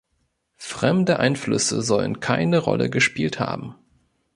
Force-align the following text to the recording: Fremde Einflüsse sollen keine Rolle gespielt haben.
Fremde 0.57 1.19
Einflüsse 1.19 1.83
sollen 1.83 2.19
keine 2.19 2.57
Rolle 2.57 2.89
gespielt 2.89 3.39
haben. 3.39 3.75